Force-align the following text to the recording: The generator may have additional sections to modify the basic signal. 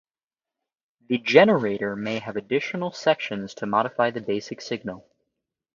The 1.09 1.19
generator 1.19 1.95
may 1.95 2.17
have 2.17 2.35
additional 2.35 2.91
sections 2.91 3.53
to 3.53 3.67
modify 3.67 4.09
the 4.09 4.19
basic 4.21 4.59
signal. 4.59 5.07